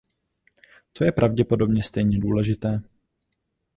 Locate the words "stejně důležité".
1.83-2.81